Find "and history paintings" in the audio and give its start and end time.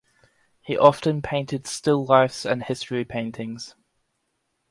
2.43-3.75